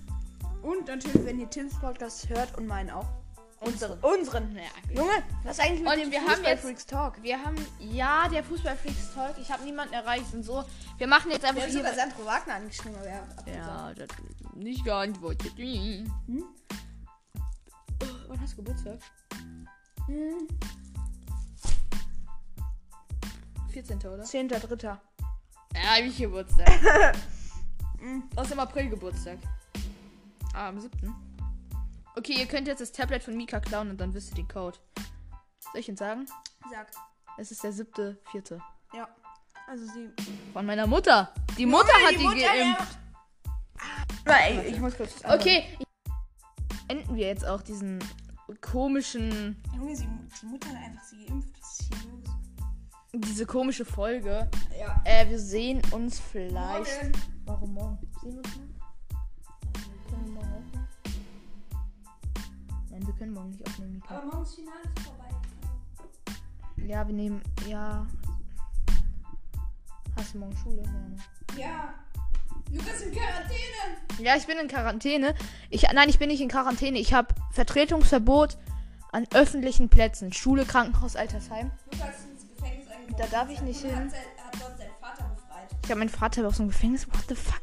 Und 0.63 0.87
natürlich, 0.87 1.25
wenn 1.25 1.41
ihr 1.41 1.49
Tims 1.49 1.79
Podcast 1.81 2.29
hört 2.29 2.57
und 2.59 2.67
meinen 2.67 2.91
auch. 2.91 3.09
Unseren. 3.61 3.99
Unseren. 4.01 4.55
Ja, 4.57 4.63
Junge, 4.95 5.23
was 5.43 5.59
ist 5.59 5.65
eigentlich 5.65 5.81
mit 5.81 5.93
Und 5.93 5.99
dem 6.01 6.11
wir 6.11 6.21
haben 6.21 6.45
jetzt- 6.45 6.63
Freaks 6.63 6.87
Talk? 6.87 7.23
wir 7.23 7.43
haben, 7.43 7.57
ja, 7.81 8.29
der 8.29 8.45
Fußballfreaks 8.45 9.15
Talk. 9.15 9.35
Ich 9.41 9.51
habe 9.51 9.65
niemanden 9.65 9.95
erreicht 9.95 10.33
und 10.35 10.43
so. 10.43 10.63
Wir 10.99 11.07
machen 11.07 11.31
jetzt 11.31 11.45
einfach 11.45 11.57
Wir 11.57 11.63
haben 11.63 11.71
hier. 11.71 11.79
sogar 11.81 11.95
Sandro 11.95 12.25
Wagner 12.27 12.55
angeschrieben, 12.55 12.97
aber 12.97 13.07
er. 13.07 13.27
Ja, 13.55 13.95
das 13.95 14.09
nicht 14.55 14.85
geantwortet. 14.85 15.53
Hm? 15.57 16.13
Wann 18.29 18.41
hast 18.41 18.53
du 18.53 18.57
Geburtstag? 18.57 18.99
Hm, 20.07 20.47
14. 23.73 23.99
oder? 23.99 24.23
10.3. 24.25 24.85
Ja, 24.87 25.01
hab 25.75 25.99
ich 26.01 26.17
Geburtstag. 26.19 26.69
Aus 28.37 28.49
dem 28.49 28.61
April 28.61 28.91
Geburtstag. 28.91 29.39
Ah, 30.55 30.69
am 30.69 30.79
7. 30.81 31.15
Okay, 32.19 32.35
ihr 32.39 32.47
könnt 32.47 32.67
jetzt 32.67 32.81
das 32.81 32.93
Tablet 32.93 33.23
von 33.23 33.37
Mika 33.37 33.61
klauen 33.61 33.91
und 33.91 34.01
dann 34.01 34.15
wisst 34.15 34.31
ihr 34.31 34.37
den 34.37 34.49
Code. 34.49 34.79
Soll 35.61 35.81
ich 35.81 35.89
ihn 35.89 35.97
sagen? 35.97 36.27
Sag. 36.71 36.91
Es 37.37 37.51
ist 37.51 37.63
der 37.63 37.73
siebte, 37.73 38.19
vierte. 38.31 38.61
Ja. 38.95 39.07
Also 39.67 39.85
sie. 39.87 40.11
Von 40.53 40.65
meiner 40.65 40.87
Mutter. 40.87 41.35
Die 41.59 41.67
Mutter 41.67 41.93
hat 42.07 42.13
die, 42.13 42.25
geimpft. 42.25 42.99
Nein, 44.25 44.65
ich 44.67 44.79
muss 44.81 44.97
kurz. 44.97 45.13
Okay. 45.25 45.65
Enden 46.89 47.17
wir 47.17 47.27
jetzt 47.27 47.47
auch 47.47 47.61
diesen 47.61 47.99
komischen, 48.61 49.63
Junge, 49.75 49.95
sie, 49.95 50.09
die 50.41 50.47
Mutter 50.47 50.69
hat 50.71 50.77
einfach 50.77 51.05
sie 51.05 51.27
geimpft. 51.27 51.51
Was 51.61 51.81
ist 51.81 51.93
hier 51.93 52.11
los? 52.11 52.37
diese 53.13 53.47
komische 53.47 53.85
Folge. 53.85 54.49
Ja. 54.79 55.03
Äh, 55.05 55.29
wir 55.29 55.39
sehen 55.39 55.83
uns 55.91 56.21
vielleicht. 56.21 57.03
Morgen. 57.03 57.13
Warum 57.45 57.75
morgen? 57.75 57.99
Sehen 58.23 58.33
wir 58.33 58.39
uns 58.39 58.57
morgen? 58.57 58.76
Nein, 62.97 63.07
wir 63.07 63.15
können 63.15 63.35
morgen 63.35 63.51
nicht 63.51 63.67
aufnehmen, 63.67 63.93
Mika. 63.93 64.17
Aber 64.17 64.27
morgens 64.27 64.55
Finale 64.55 64.79
ist 64.97 65.07
vorbei. 65.07 65.25
Ja, 66.77 67.07
wir 67.07 67.15
nehmen. 67.15 67.43
Ja. 67.69 68.07
Hast 70.17 70.33
du 70.33 70.39
morgen 70.39 70.57
Schule? 70.57 70.83
Ja, 70.83 70.91
ne? 70.93 71.17
Ja. 71.59 71.95
Lukas 72.71 73.03
in 73.03 73.13
Quarantäne. 73.13 74.19
ja, 74.19 74.37
ich 74.37 74.47
bin 74.47 74.57
in 74.57 74.69
Quarantäne. 74.69 75.35
Ich, 75.69 75.83
nein, 75.93 76.09
ich 76.09 76.19
bin 76.19 76.29
nicht 76.29 76.41
in 76.41 76.49
Quarantäne. 76.49 76.99
Ich 76.99 77.13
habe 77.13 77.35
Vertretungsverbot 77.53 78.57
an 79.13 79.27
öffentlichen 79.35 79.91
Plätzen. 79.91 80.33
Schule, 80.33 80.65
Krankenhaus, 80.65 81.17
Altersheim. 81.17 81.73
Lukas 81.93 82.21
ist 82.21 82.31
ins 82.31 82.49
Gefängnis 82.49 82.89
eingeworfen. 82.89 83.17
Da 83.19 83.27
darf 83.27 83.51
ich 83.51 83.61
nicht 83.61 83.83
hin. 83.83 83.95
Hat, 83.95 84.11
sein, 84.11 84.21
hat 84.43 84.55
dort 84.59 84.79
seinen 84.79 84.97
Vater 84.99 85.35
befreit. 85.35 85.69
Ich 85.85 85.91
habe 85.91 85.99
meinen 85.99 86.09
Vater 86.09 86.47
aus 86.47 86.57
dem 86.57 86.69
Gefängnis. 86.69 87.07
What 87.09 87.25
the 87.29 87.35
fuck? 87.35 87.61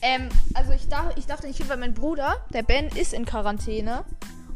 Ähm, 0.00 0.28
also 0.54 0.72
ich 0.72 0.88
darf, 0.88 1.16
ich 1.16 1.26
darf 1.26 1.40
da 1.40 1.46
nicht 1.46 1.58
hin, 1.58 1.68
weil 1.68 1.76
mein 1.76 1.94
Bruder, 1.94 2.44
der 2.52 2.64
Ben, 2.64 2.88
ist 2.88 3.14
in 3.14 3.24
Quarantäne. 3.24 4.04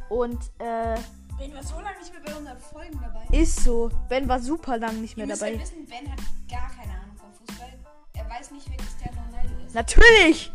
Und, 0.08 0.38
äh, 0.58 0.96
Ben 1.38 1.52
war 1.54 1.62
so 1.62 1.74
lange 1.80 1.98
nicht 1.98 2.12
mehr 2.12 2.22
bei 2.24 2.34
unseren 2.34 2.58
Folgen 2.58 2.98
dabei. 3.00 3.26
ist 3.36 3.62
so. 3.64 3.90
Ben 4.08 4.26
war 4.28 4.40
super 4.40 4.78
lang 4.78 5.00
nicht 5.02 5.16
mehr 5.16 5.26
Ihr 5.26 5.34
dabei. 5.34 5.52
ja 5.54 5.60
wissen, 5.60 5.84
Ben 5.86 6.10
hat 6.10 6.18
gar 6.50 6.70
keine 6.70 6.92
Ahnung 6.94 7.16
vom 7.18 7.32
Fußball. 7.34 7.72
Er 8.14 8.30
weiß 8.30 8.50
nicht, 8.52 8.66
wer 8.70 8.76
Cristiano 8.78 9.20
Ronaldo 9.26 9.66
ist. 9.66 9.74
Natürlich! 9.74 10.52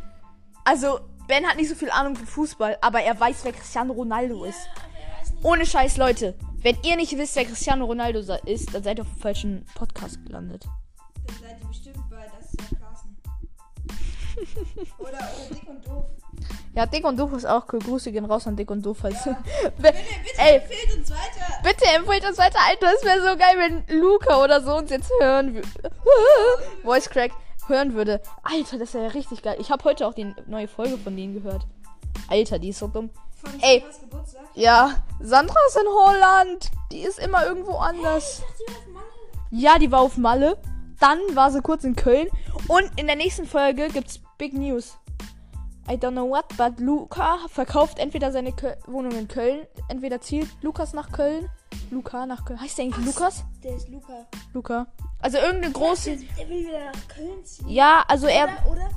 Also, 0.64 1.00
Ben 1.28 1.46
hat 1.46 1.58
nicht 1.58 1.70
so 1.70 1.76
viel 1.76 1.92
Ahnung 1.92 2.16
von 2.16 2.26
Fußball, 2.26 2.78
aber 2.82 3.02
er 3.02 3.20
weiß, 3.20 3.44
wer 3.44 3.54
Cristiano 3.54 3.94
Ronaldo 3.94 4.44
ist. 4.46 4.58
weiß 5.20 5.32
nicht. 5.34 5.46
Ohne 5.46 5.66
Scheiß, 5.66 5.98
Leute. 5.98 6.36
Wenn 6.64 6.78
ihr 6.84 6.96
nicht 6.96 7.16
wisst, 7.18 7.36
wer 7.36 7.46
Cristiano 7.46 7.86
Ronaldo 7.86 8.20
ist, 8.46 8.74
dann 8.74 8.84
seid 8.84 8.98
ihr 9.00 9.04
auf 9.04 9.10
dem 9.10 9.20
falschen 9.22 9.66
Podcast 9.76 10.24
gelandet. 10.26 10.66
Dann 11.28 11.36
seid 11.42 11.60
ihr 11.62 11.68
bestimmt 11.68 12.10
bei 12.10 12.26
Das 12.28 12.54
ist 12.54 12.62
ja 12.72 12.78
Carsten. 12.80 13.18
oder, 15.00 15.10
oder 15.10 15.56
Dick 15.56 15.68
und 15.70 15.86
Doof. 15.88 16.06
Ja, 16.74 16.86
Dick 16.86 17.04
und 17.06 17.20
Doof 17.20 17.34
ist 17.34 17.46
auch 17.46 17.66
cool. 17.74 17.80
Grüße 17.80 18.12
gehen 18.12 18.24
raus 18.26 18.48
an 18.48 18.56
Dick 18.56 18.72
und 18.72 18.86
Doof. 18.86 19.00
Falls 19.02 19.24
Bitte, 19.24 19.38
bitte 19.78 19.94
Ey. 20.38 20.58
empfehlt 20.58 20.98
uns 20.98 21.12
weiter. 21.12 21.64
Bitte 21.64 21.86
empfehlt 21.86 22.26
uns 22.30 22.38
weiter, 22.38 22.60
Alter. 22.68 22.88
Es 22.96 23.04
wäre 23.04 23.20
so 23.22 23.38
geil, 23.38 23.56
wenn 23.58 24.00
Luca 24.00 24.42
oder 24.42 24.62
so 24.62 24.76
uns 24.78 24.90
jetzt 24.90 25.12
hören 25.20 25.54
würde. 25.56 25.68
Voice 26.84 27.10
Crack 27.10 27.32
hören 27.68 27.94
würde. 27.94 28.22
Alter, 28.44 28.78
das 28.78 28.94
wäre 28.94 29.06
ja 29.06 29.10
richtig 29.12 29.42
geil. 29.42 29.58
Ich 29.60 29.70
habe 29.70 29.84
heute 29.84 30.08
auch 30.08 30.14
die 30.14 30.34
neue 30.48 30.68
Folge 30.70 30.98
von 30.98 31.16
denen 31.16 31.34
gehört. 31.34 31.68
Alter, 32.30 32.58
die 32.58 32.70
ist 32.70 32.80
so 32.80 32.88
dumm. 32.88 33.10
Von 33.36 33.52
Ey. 33.62 33.84
Geburtstag. 34.02 34.42
Ja, 34.54 35.04
Sandra 35.20 35.58
ist 35.68 35.76
in 35.78 35.88
Holland. 35.88 36.72
Die 36.92 37.02
ist 37.02 37.20
immer 37.20 37.46
irgendwo 37.46 37.74
anders. 37.78 38.42
Ich 38.60 38.66
dachte, 38.66 38.82
die 38.88 38.94
war 38.94 39.02
auf 39.02 39.08
Malle. 39.18 39.62
Ja, 39.62 39.80
die 39.80 39.92
war 39.92 40.00
auf 40.00 40.18
Malle. 40.18 40.58
Dann 41.02 41.20
war 41.34 41.52
sie 41.52 41.62
kurz 41.62 41.84
in 41.84 41.96
Köln. 41.96 42.30
Und 42.68 42.90
in 42.96 43.08
der 43.08 43.16
nächsten 43.16 43.46
Folge 43.46 43.90
gibt's 43.90 44.20
Big 44.38 44.54
News. 44.54 44.98
I 45.92 45.98
don't 45.98 46.14
know 46.14 46.30
what, 46.30 46.46
but 46.56 46.80
Luca 46.80 47.38
verkauft 47.50 48.00
entweder 48.00 48.32
seine 48.32 48.54
Köl 48.54 48.78
Wohnung 48.88 49.12
in 49.12 49.28
Köln, 49.28 49.68
entweder 49.90 50.22
zieht 50.22 50.48
Lukas 50.62 50.94
nach 50.94 51.12
Köln. 51.12 51.50
Luca 51.90 52.26
nach 52.26 52.46
Köln. 52.46 52.62
Heißt 52.62 52.78
der 52.78 52.86
eigentlich 52.86 53.06
Lukas? 53.06 53.44
Der 53.62 53.76
ist 53.76 53.90
Luca. 53.90 54.26
Luca. 54.54 54.88
Also 55.20 55.38
irgendeine 55.40 55.74
große. 55.74 56.16
Der 56.16 56.48
will 56.48 56.62
wieder 56.62 56.86
nach 56.86 57.08
Köln 57.10 57.44
ziehen. 57.44 57.68
Ja, 57.68 58.06
also 58.08 58.28
er, 58.28 58.46
Oder? 58.46 58.72
oder? 58.72 58.90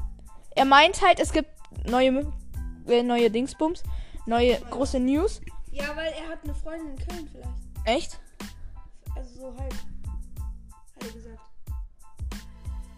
er 0.54 0.64
meint 0.64 1.02
halt, 1.02 1.18
es 1.18 1.32
gibt 1.32 1.48
neue, 1.84 2.32
äh, 2.86 3.02
neue 3.02 3.28
Dingsbums, 3.28 3.82
neue 4.26 4.60
große 4.70 5.00
News. 5.00 5.40
Ja, 5.72 5.96
weil 5.96 6.12
er 6.12 6.28
hat 6.28 6.44
eine 6.44 6.54
Freundin 6.54 6.90
in 6.90 7.08
Köln 7.08 7.28
vielleicht. 7.32 7.48
Echt? 7.86 8.20
Also 9.16 9.34
so 9.34 9.46
halb. 9.58 9.74
Hat 9.74 11.06
er 11.06 11.10
gesagt. 11.10 11.40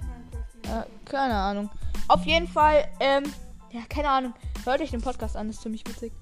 Minecraft. 0.03 0.67
Ja, 0.67 0.87
keine 1.07 1.35
Ahnung. 1.35 1.71
Auf 2.09 2.25
jeden 2.27 2.47
Fall, 2.47 2.87
ähm, 3.01 3.25
ja, 3.71 3.81
keine 3.89 4.09
Ahnung. 4.09 4.35
Hört 4.65 4.81
euch 4.81 4.91
den 4.91 5.03
Podcast 5.03 5.37
an, 5.37 5.51
ist 5.51 5.63
ziemlich 5.63 5.87
witzig. 5.87 6.13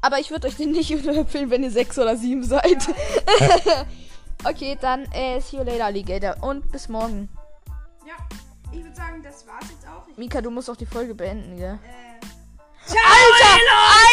Aber 0.00 0.18
ich 0.18 0.30
würde 0.30 0.48
euch 0.48 0.56
den 0.56 0.72
nicht 0.72 0.90
empfehlen, 1.06 1.50
wenn 1.50 1.62
ihr 1.62 1.70
sechs 1.70 1.98
oder 1.98 2.16
sieben 2.16 2.44
seid. 2.44 2.88
okay, 4.44 4.76
dann 4.80 5.04
äh, 5.12 5.40
see 5.40 5.56
you 5.56 5.62
later, 5.62 5.86
Alligator. 5.86 6.36
Und 6.42 6.70
bis 6.70 6.88
morgen. 6.88 7.28
Ja, 8.06 8.14
ich 8.72 8.82
würde 8.82 8.94
sagen, 8.94 9.22
das 9.22 9.46
war's 9.46 9.68
jetzt 9.70 9.86
auch. 9.88 10.06
Ich, 10.08 10.16
Mika, 10.16 10.40
du 10.40 10.50
musst 10.50 10.70
auch 10.70 10.76
die 10.76 10.86
Folge 10.86 11.14
beenden, 11.14 11.56
gell? 11.56 11.78
äh, 11.84 12.08
Alter! 12.90 13.68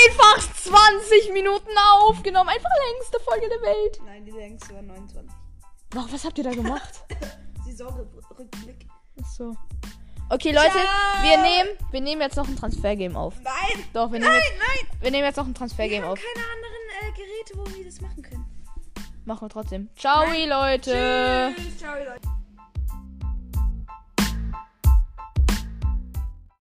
Einfach 0.07 0.53
20 0.53 1.33
Minuten 1.33 1.69
aufgenommen. 2.03 2.49
Einfach 2.49 2.69
längste 2.93 3.19
Folge 3.21 3.47
der 3.47 3.61
Welt. 3.61 3.99
Nein, 4.05 4.25
die 4.25 4.31
längste 4.31 4.73
war 4.73 4.81
29. 4.81 5.31
Wow, 5.93 6.05
was 6.11 6.25
habt 6.25 6.37
ihr 6.37 6.43
da 6.43 6.51
gemacht? 6.51 7.05
Saisonrückblick. 7.65 8.87
Ach 9.21 9.25
so. 9.25 9.55
Okay, 10.29 10.51
Leute, 10.51 10.71
Ciao. 10.71 11.23
wir 11.23 11.37
nehmen, 11.37 11.69
wir 11.91 12.01
nehmen 12.01 12.21
jetzt 12.21 12.35
noch 12.35 12.47
ein 12.47 12.55
Transfergame 12.55 13.17
auf. 13.17 13.35
Nein! 13.43 13.83
Doch, 13.93 14.11
wir 14.11 14.19
nehmen, 14.19 14.31
Nein, 14.31 14.41
jetzt, 14.43 14.59
nein! 14.59 14.97
wir 15.01 15.11
nehmen 15.11 15.23
jetzt 15.25 15.35
noch 15.37 15.45
ein 15.45 15.49
Wir 15.49 15.55
Transfergame 15.55 16.03
haben 16.03 16.11
auf. 16.13 16.19
keine 16.19 16.45
anderen 16.47 16.83
äh, 16.99 17.11
Geräte, 17.15 17.53
wo 17.57 17.77
wir 17.77 17.85
das 17.85 18.01
machen 18.01 18.21
können. 18.23 18.45
Machen 19.25 19.41
wir 19.45 19.49
trotzdem. 19.49 19.89
Ciao, 19.95 20.25
Leute. 20.25 21.53
Tschüss, 21.55 21.77
ciao, 21.77 21.93
Leute. 21.95 22.34